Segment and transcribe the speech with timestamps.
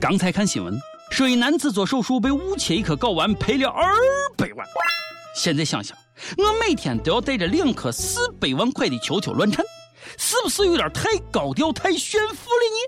[0.00, 3.94] 刚才看新闻，说一男子做手术被误切一颗睾丸，赔了二
[4.34, 4.66] 百万。
[5.36, 5.94] 现在想想，
[6.38, 9.62] 我每天都要带着两颗四百万块的球球乱颤，
[10.16, 12.78] 是不是有点太高调、太炫富了呢？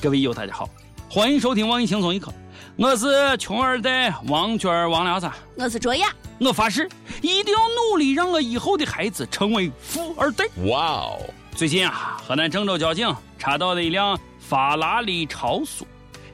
[0.00, 0.66] 各位友，大家好，
[1.10, 2.30] 欢迎收听网易轻松一刻，
[2.76, 6.14] 我是穷二代王娟王聊子，我是卓雅。
[6.38, 6.86] 我发誓
[7.22, 10.44] 一定要努力让我以后的孩子成为富二代。
[10.66, 11.18] 哇哦！
[11.56, 15.86] 最近啊，河南郑州交警查到了一辆法拉利超速，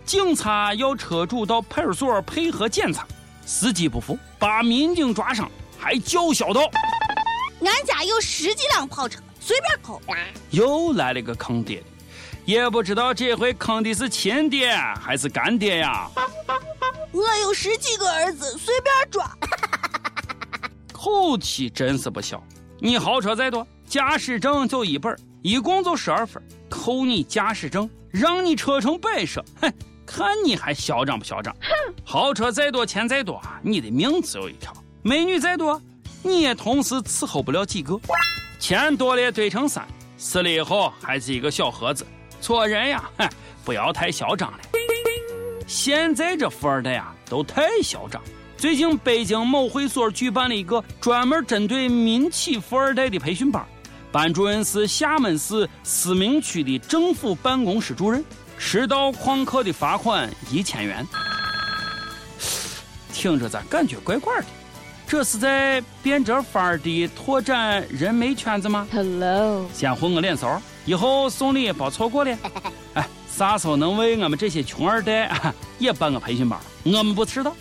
[0.04, 3.06] 警察要车主到派出所配合检查，
[3.46, 6.62] 司机不服，把民警抓上，还叫嚣道
[7.62, 10.02] ：“俺家有十几辆跑车，随便扣。”
[10.50, 11.84] 又来了个坑爹的，
[12.44, 16.08] 也不知道这回坑的是亲爹还是干爹呀？
[17.10, 19.30] 我有十几个儿子，随便抓。
[20.92, 22.42] 口气真是不小！
[22.80, 29.72] 你豪车再多，驾驶证就一本，一共就十二分，扣你驾驶证，让你车成摆设，哼，
[30.04, 31.54] 看你还嚣张不嚣张？
[32.04, 34.70] 豪车再多，钱再多，你的命只有一条；
[35.02, 35.80] 美女再多，
[36.22, 37.98] 你也同时伺候不了几个。
[38.58, 39.86] 钱多了堆成山，
[40.18, 42.04] 死了以后还是一个小盒子。
[42.44, 43.26] 做人呀，哼，
[43.64, 44.58] 不要太嚣张了。
[45.66, 48.20] 现在这富二代呀，都太嚣张。
[48.54, 53.64] 最近，北京某会所举办了一个专门针对民企富二代的培训班，
[54.12, 58.22] 班主任是厦门市思明区的政府办公室主任，
[58.58, 61.06] 迟到旷课的罚款一千元。
[63.10, 64.44] 听着咋感觉怪怪的？
[65.06, 72.38] 这是在变着法儿的拓展人脉圈子吗？Hello，先混个脸熟，以后送礼别错过了。
[72.94, 75.30] 哎，啥时候能为我们这些穷二代
[75.78, 76.58] 也办个培训班？
[76.84, 77.54] 我们不迟到。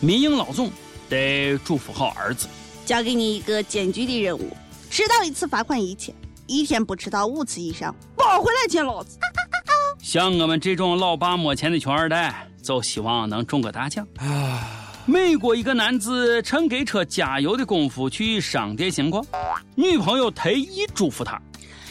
[0.00, 0.70] 民营老总
[1.08, 2.46] 得嘱咐好儿子，
[2.84, 4.54] 交给你一个艰巨的任务：
[4.90, 6.14] 迟到一次罚款一千，
[6.46, 9.18] 一天不迟到五次以上，包回来见老子。
[10.02, 14.82] 像我们这种老爸没钱的穷二代，就希望能中个大奖啊。
[15.08, 19.24] 美国一个男子趁给车加油的功夫去商店闲逛，
[19.74, 21.40] 女朋友特意嘱咐他，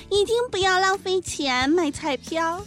[0.10, 2.62] 一定不要浪费钱买彩票。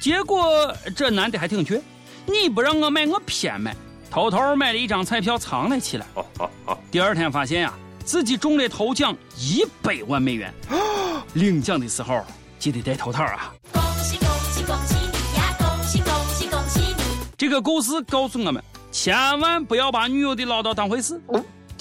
[0.00, 1.80] 结果这男的还挺倔，
[2.26, 3.74] 你不让我买，我偏买。
[4.10, 6.06] 偷偷买了一张彩票藏了起来。
[6.14, 10.52] 哦哦哦第二天发现呀，自己中了头奖一百万美元。
[11.34, 12.24] 领奖的时候
[12.58, 13.52] 记得戴头套啊！
[13.72, 15.56] 恭喜恭喜恭喜你呀！
[15.58, 17.02] 恭喜恭喜恭喜你！
[17.36, 21.20] 这个故事告诉我们，千万不要把女友的唠叨当回事。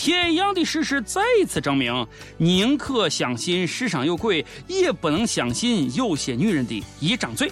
[0.08, 2.08] 铁一样的事实再一次证明，
[2.38, 7.52] 宁可相信世上有鬼，也不能相信有些女人的一张嘴。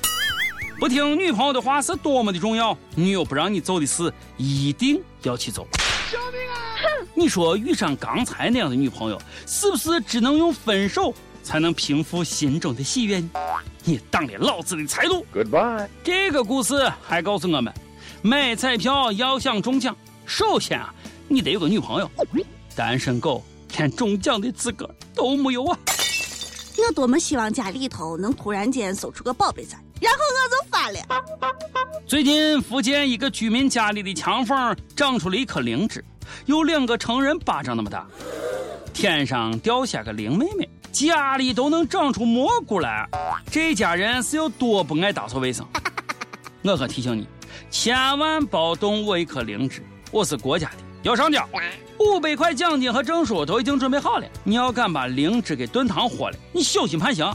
[0.79, 5.67] 不听女朋友的话是多么的重要，女友不让你做的事一定要去做。
[6.09, 6.87] 救命啊！
[7.13, 11.13] 你说遇上刚才那样的女朋友，是不是只能用分手
[11.43, 13.21] 才能平复心中的喜悦？
[13.83, 15.89] 你挡了老子的财路！Goodbye。
[16.05, 17.73] 这个故事还告诉我们，
[18.21, 19.93] 买彩票要想中奖，
[20.25, 20.95] 首先啊，
[21.27, 22.09] 你得有个女朋友。
[22.75, 23.43] 单身狗
[23.77, 25.79] 连中奖的资格都没有啊！
[26.77, 29.81] 我多么希望家里头能突然间搜出个宝贝钻。
[30.01, 30.99] 然后我就发了。
[32.05, 36.03] 最近福建一个居民家里的墙缝长出了一颗灵芝，
[36.45, 38.05] 有两个成人巴掌那么大。
[38.93, 43.07] 天上掉下个灵妹妹，家里都能长出蘑菇来。
[43.49, 45.65] 这家人是有多不爱打扫卫生？
[46.61, 47.25] 我可提醒你，
[47.71, 49.81] 千万别动我一颗灵芝，
[50.11, 51.47] 我是国家的，要上交。
[51.99, 57.31] 五百块奖金和证书都已经准备好了，你要敢把灵芝给炖汤喝了，你小心判刑。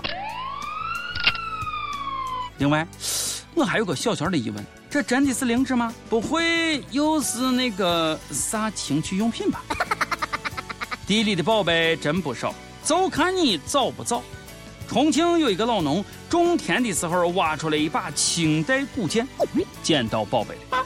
[2.59, 2.85] 另外，
[3.55, 5.95] 我还有个小小的疑问：这真的是灵芝吗？
[6.09, 9.63] 不会又是那个啥情趣用品吧？
[11.07, 12.53] 地里的宝贝真不少，
[12.85, 14.21] 就看你找不找。
[14.89, 19.25] 重庆有一个老农种田的时候挖出来一把清代古剑，
[19.81, 20.80] 捡到宝贝了。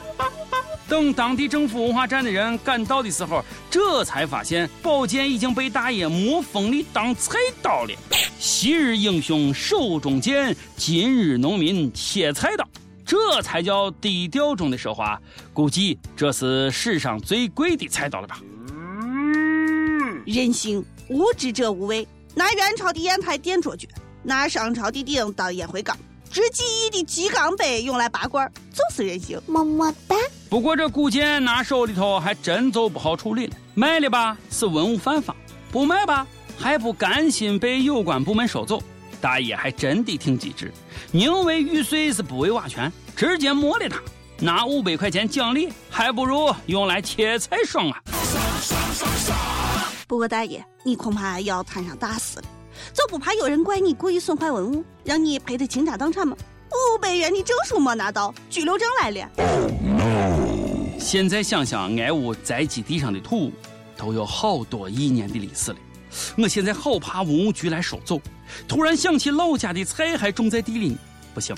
[0.87, 7.93] 等当地政府文化站的人赶到的时候，这才发现宝剑已经被大爷磨锋利当菜刀了。
[8.39, 12.67] 昔日英雄手中剑，今日农民切菜刀，
[13.05, 15.19] 这才叫低调中的奢华。
[15.53, 18.39] 估计这是史上最贵的菜刀了吧？
[20.25, 22.07] 人性，无知者无畏。
[22.35, 23.87] 拿元朝的砚台垫桌角，
[24.21, 25.97] 拿商朝的鼎当烟灰缸，
[26.29, 29.41] 值几亿的鸡缸杯用来拔罐，就是人性。
[29.47, 30.15] 么么哒。
[30.55, 35.35] 不过这古剑拿手里头还真就不好处理了，卖了吧是文物犯法，
[35.69, 36.25] 不卖吧
[36.57, 38.81] 还不甘心被有关部门收走。
[39.19, 40.71] 大爷还真的挺机智，
[41.11, 44.01] 宁为玉碎是不为瓦全，直接摸了它，
[44.39, 48.01] 拿五百块钱奖励，还不如用来切菜爽啊！
[50.07, 52.45] 不过大爷，你恐怕要摊上大事了。
[52.93, 56.33] 就不怕有人怪你故意损坏文物，让你赔得倾家荡产吗？
[56.71, 59.29] 五百元的证书没拿到，拘留证来了。
[61.05, 63.53] 现在想想，挨屋宅基地上的土
[63.95, 65.77] 都有好多亿年的历史了。
[66.35, 68.19] 我现在好怕文物局来收走。
[68.67, 70.97] 突然想起老家的菜还种在地里，
[71.31, 71.55] 不行，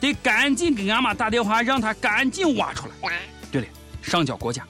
[0.00, 3.20] 得赶紧给俺妈打电话，让她赶紧挖出来。
[3.52, 3.68] 对了，
[4.00, 4.66] 上交国家。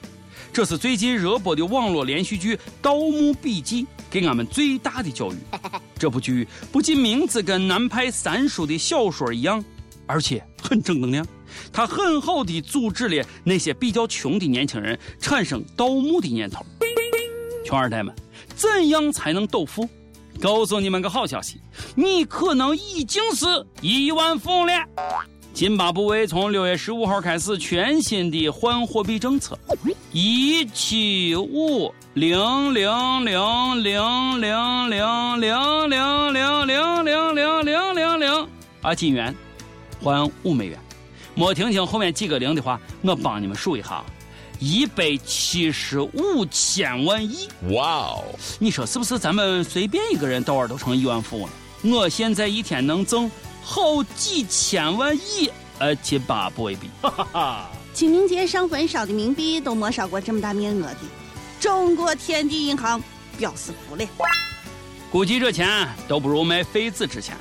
[0.53, 5.37] 这是最近热播的网络连续剧《盗墓笔记》给俺们最大的教育。
[5.97, 9.65] 这部剧不仅名字跟南派三叔的小说一样，
[10.05, 11.25] 而且很正能量。
[11.73, 16.65] 他很好的阻止了那些比较穷的年轻人产生盗墓的念头。
[17.65, 18.15] 穷二代们，
[18.55, 19.89] 怎样才能斗富？
[20.41, 21.61] 告诉你们个好消息，
[21.95, 23.47] 你可能已经是
[23.81, 24.73] 亿万富翁了。
[25.55, 29.59] 津巴布韦从六月十五号开始全新的换货币政策，
[30.13, 36.35] 一七五零零零零零零零零零
[36.75, 38.49] 零零零零零零
[38.83, 39.35] 啊，金元
[40.03, 40.79] 换五美元。
[41.37, 44.03] 没听清后面几个零的话，我帮你们数一下，
[44.59, 47.47] 一百七十五千万亿。
[47.69, 48.25] 哇哦！
[48.59, 49.19] 你说是不是？
[49.19, 51.53] 咱们随便一个人到晚都成亿万富翁了。
[51.97, 53.31] 我现在一天能挣。
[53.69, 55.51] 好几千万亿，
[55.81, 56.89] 呃，津巴布韦币。
[57.93, 60.99] 清明节上坟烧的冥币都没烧过这么大面额的。
[61.59, 63.03] 中国天地银行
[63.37, 64.07] 表示服了。
[65.11, 67.37] 估计这钱都不如买废纸值钱。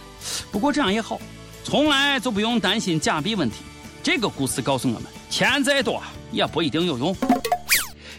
[0.51, 1.19] 不过这样也好，
[1.63, 3.57] 从来就不用担心假币问题。
[4.05, 5.99] 这个故事告诉我们，钱再多
[6.31, 7.15] 也不一定有用。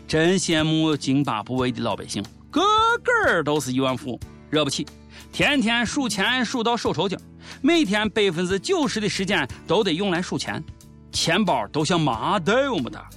[0.09, 2.61] 真羡慕津巴布韦的老百姓，个
[3.05, 4.85] 个都是亿万富翁，惹不起，
[5.33, 7.17] 天天数钱数到手抽筋。
[7.62, 10.61] 每天百分之九十的时间都得用来数钱，
[11.12, 13.09] 钱包都像麻袋那么大。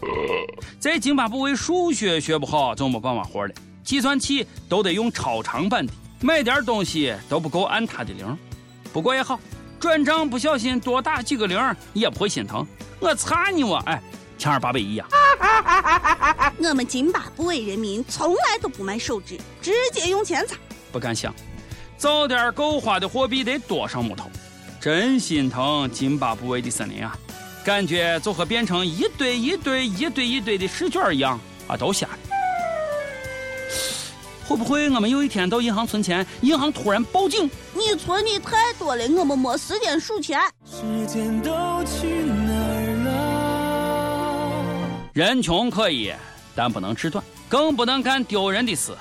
[0.80, 5.92] 在津巴布韦数学学不好就没办法活了，计算器都得用超长版的，
[6.22, 8.38] 买点东西都不够按他的零。
[8.94, 9.40] 不过也好，
[9.80, 12.66] 转账不小心多打几个零也不会心疼。
[13.00, 14.02] 我擦你我哎，
[14.38, 15.06] 欠二八百亿呀！
[16.60, 20.56] 我们津巴布韦人民从来都不买手纸，直接用钱擦。
[20.92, 21.34] 不敢想。
[21.98, 24.30] 早点够花的货币得多少木头，
[24.80, 27.18] 真心疼津巴布韦的森林啊！
[27.64, 32.18] 感觉就和变成一堆一堆一堆一堆的试卷一样啊，都瞎了。
[34.50, 37.48] 会不会我们有一天到银行存钱，银行突然报警？
[37.72, 40.40] 你存的太多了，我们没时间数钱。
[40.66, 41.52] 时间都
[41.84, 43.04] 去哪儿
[45.06, 45.12] 了？
[45.14, 46.12] 人穷可以，
[46.56, 48.92] 但不能志短，更不能干丢人的事。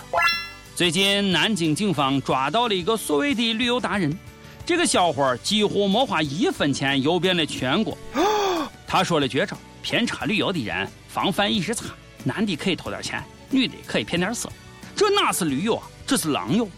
[0.77, 4.15] 最近，南京警方抓到了一个所谓的旅游达人。
[4.67, 7.97] 这个小伙几乎没花一分钱，游遍了全国。
[8.87, 11.87] 他说了绝招：偏差旅游的人防范意识差，
[12.23, 14.51] 男的可以偷点钱，女的可以骗点色。
[14.99, 16.69] 这哪是驴友啊，这是狼友！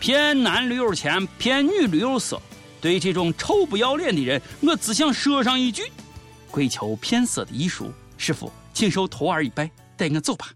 [0.00, 2.40] 骗男驴友钱，骗女驴友色。
[2.80, 5.92] 对这种臭不要脸的人，我只想说上一句：
[6.50, 10.46] 跪求骗色的艺术，师傅，请受徒儿一拜，带我走吧。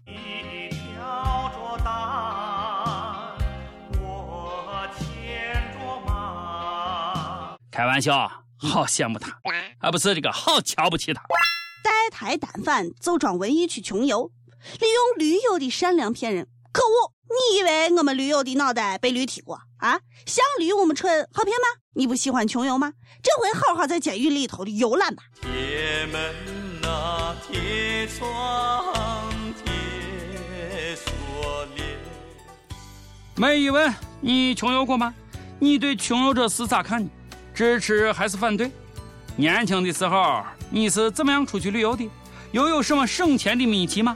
[7.69, 8.27] 开玩笑，
[8.57, 9.37] 好羡慕他，
[9.77, 11.21] 而不是这个好瞧不起他。
[11.83, 14.31] 呆台单反就装文艺去穷游，
[14.79, 17.13] 利用驴友的善良骗人，可恶！
[17.29, 19.99] 你以为我们驴友的脑袋被驴踢过啊？
[20.25, 21.67] 像驴我们蠢，好骗吗？
[21.95, 22.93] 你不喜欢穷游吗？
[23.23, 25.23] 这回好好在监狱里头的游览吧。
[25.41, 29.33] 铁门啊，铁窗，
[29.63, 31.97] 铁锁链。
[33.35, 35.13] 没疑问，你穷游过吗？
[35.59, 37.09] 你对穷游这事咋看呢？
[37.53, 38.71] 支持还是反对？
[39.35, 42.07] 年轻的时候你是怎么样出去旅游的？
[42.51, 44.15] 又有什么省钱的秘籍吗？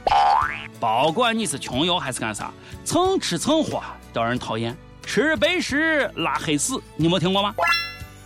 [0.80, 2.52] 不管你是穷游还是干啥，
[2.84, 3.82] 蹭吃蹭喝
[4.12, 7.52] 招人讨厌，吃白食拉黑屎，你没听过吗？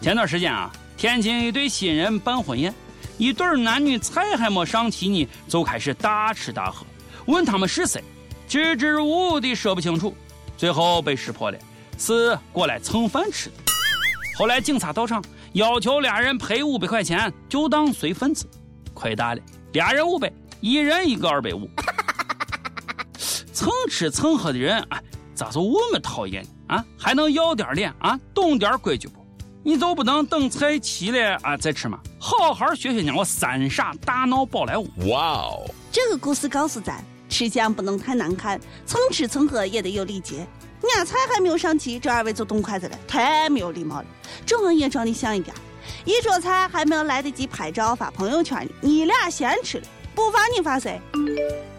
[0.00, 2.74] 前段时间啊，天津一对新人办婚宴，
[3.16, 6.84] 一对男女菜还没上齐呢，就开始大吃大喝，
[7.26, 8.04] 问他们是谁，
[8.46, 10.14] 支支吾吾的说不清楚，
[10.56, 11.58] 最后被识破了，
[11.98, 13.54] 是过来蹭饭吃的。
[14.36, 18.46] 后来警察到场，要求俩人赔五百块钱，就当随份子。
[18.92, 19.40] 亏大了，
[19.72, 20.30] 俩人五百，
[20.60, 21.66] 一人一个二百五。
[23.62, 25.00] 蹭吃蹭喝的人，哎，
[25.36, 26.84] 咋就那么讨厌啊？
[26.98, 28.18] 还能要点脸啊？
[28.34, 29.24] 懂点规矩不？
[29.62, 32.00] 你就不能等菜齐了啊再吃吗？
[32.18, 34.88] 好好学学我三傻大闹宝莱坞。
[35.08, 35.70] 哇哦！
[35.92, 40.44] 这个故事告诉咱，吃相不能太难看，蹭吃蹭喝也得有礼节。
[40.96, 44.06] 俺菜还没有上齐，这二位就动筷子了，太没有礼貌了。
[44.44, 45.54] 中文也装的像一点，
[46.04, 49.84] 一桌菜还没有来得及拍照发朋友圈呢，你俩先吃了，
[50.16, 51.00] 不发你发谁？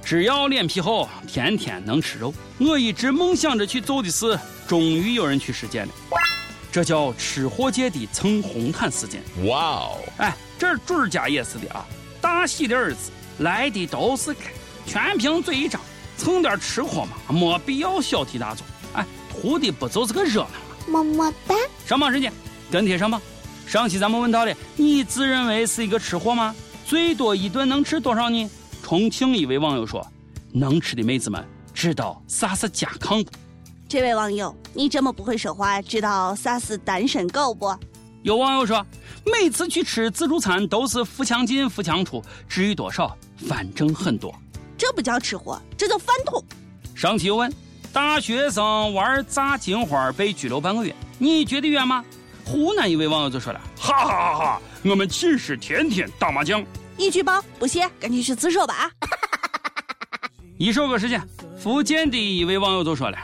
[0.06, 2.34] 只要脸皮厚，天天能吃肉。
[2.58, 5.94] 我一直梦想着去做的事，终于有人去实践了。
[6.72, 9.22] 这叫吃货界的蹭红毯事件。
[9.46, 9.98] 哇哦！
[10.18, 11.86] 哎，这主儿家也是的啊。
[12.20, 14.42] 大喜的日子来的都是客，
[14.86, 15.80] 全凭嘴一张，
[16.18, 18.66] 蹭点吃货嘛，没必要小题大做。
[18.94, 20.48] 哎，图的不就是个热闹
[20.92, 21.56] 吗么么哒。
[21.88, 22.32] 上榜时间，
[22.70, 23.22] 跟帖上榜。
[23.66, 26.54] 上期咱们问到了，你自认为是一个吃货吗？
[26.86, 28.50] 最多一顿能吃多少呢？
[28.84, 30.06] 重庆一位网友说
[30.52, 31.42] ：“能吃的妹子们
[31.74, 33.32] 知道啥是甲亢不？”
[33.88, 37.74] 这位网友，你这么不会说话，知道啥是单身狗不？
[38.24, 38.86] 有网友说，
[39.26, 44.36] 每次去吃自助餐都是扶墙进扶墙出，至于多少，反正很多。
[44.78, 46.44] 这不叫吃货，这叫饭桶。
[46.94, 47.52] 上期又问，
[47.94, 52.04] 大学生玩炸金花被拘留半个月，你觉得冤吗？
[52.44, 56.62] 湖南一位网友就说了：“哈哈哈哈，我们寝室天天打麻将。”
[56.98, 58.92] 一举报不写，赶紧去自首吧啊！
[60.58, 61.22] 一首歌时间，
[61.58, 63.18] 福建的一位网友就说了：“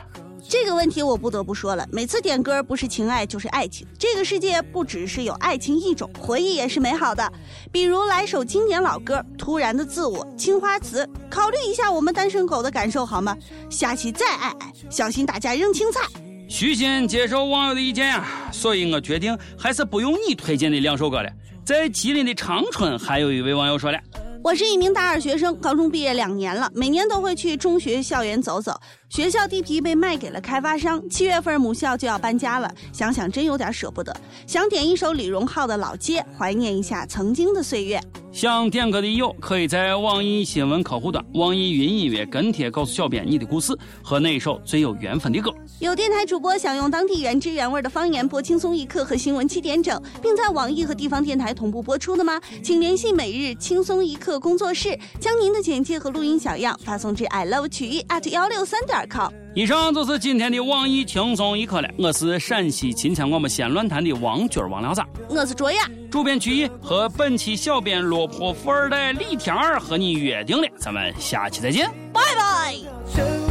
[0.49, 3.87] 这个问题我不得不说了，每次点歌不是情爱就是爱情。
[3.97, 7.31] 这个世界不只是有爱情一种，回忆也是美好的。
[7.71, 13.37] 比如来首经典老歌《突然的自我》《青花瓷》，考虑一下我们单身狗的感受好吗？
[13.69, 16.01] 下期再爱爱，小心大家扔青菜。”
[16.49, 21.29] 虚心接受网友的意见呀，所以我决定还是不用你推荐的两首歌了。
[21.65, 23.99] 在吉林的长春，还有一位网友说了
[24.43, 28.79] ：“我是一名大二学生，高中毕业两年了，每年都会去中学校园走走。
[29.09, 34.15] 学校地皮被卖给了开发商，七月份母校就要搬家了，想想真有点舍不得。
[34.47, 38.01] 想点一首李荣浩的老街，怀念一下曾经的岁月。
[38.39, 52.39] 想点歌的友可以在网易新闻客户端、网易云音乐跟帖告诉小编你的故事和那首最有缘分的歌。”有电台主播想用当地原汁原味的方言播《轻松一刻》和新闻七点整，并在网易和地方电台同步播出的吗？
[52.63, 59.33] 请联系每日轻松一刻工作室，将您的简介和录音小样发送至 i love 曲艺 at 幺六三点 com。
[59.55, 61.89] 以上就是今天的网易轻松一刻了。
[61.97, 73.48] 我是陕西秦腔我们西安论坛的王军王聊子，我是卓雅，主编曲艺和本期小编落魄富二代李天二和你约定了，咱们下期再见，拜拜。